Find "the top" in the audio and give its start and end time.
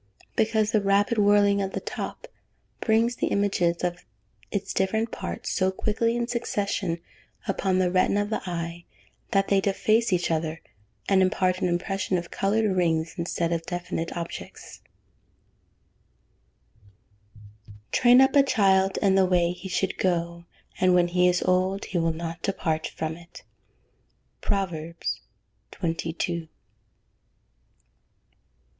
1.73-2.27